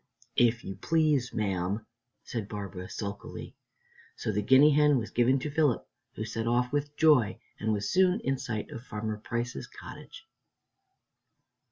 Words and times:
"If 0.37 0.63
you 0.63 0.77
please, 0.77 1.31
ma'am," 1.31 1.85
said 2.23 2.47
Barbara 2.49 2.89
sulkily. 2.89 3.55
So 4.15 4.31
the 4.31 4.41
guinea 4.41 4.71
hen 4.71 4.97
was 4.97 5.11
given 5.11 5.37
to 5.37 5.51
Philip, 5.51 5.87
who 6.15 6.25
set 6.25 6.47
off 6.47 6.73
with 6.73 6.97
joy 6.97 7.39
and 7.59 7.71
was 7.71 7.87
soon 7.91 8.19
in 8.21 8.39
sight 8.39 8.71
of 8.71 8.81
Farmer 8.83 9.17
Price's 9.19 9.67
cottage. 9.67 10.25